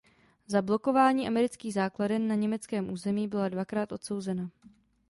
Za 0.47 0.61
blokování 0.61 1.27
amerických 1.27 1.73
základen 1.73 2.27
na 2.27 2.35
německém 2.35 2.89
území 2.91 3.27
byla 3.27 3.49
dvakrát 3.49 3.91
odsouzena. 3.91 4.49